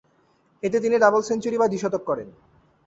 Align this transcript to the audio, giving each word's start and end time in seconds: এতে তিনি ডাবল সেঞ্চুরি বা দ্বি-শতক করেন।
এতে 0.63 0.77
তিনি 0.79 0.95
ডাবল 0.99 1.21
সেঞ্চুরি 1.29 1.57
বা 1.59 1.67
দ্বি-শতক 1.67 2.01
করেন। 2.05 2.27